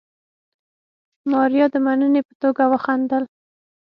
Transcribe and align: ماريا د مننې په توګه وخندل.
ماريا 1.31 1.65
د 1.73 1.75
مننې 1.85 2.21
په 2.27 2.33
توګه 2.41 2.63
وخندل. 2.73 3.23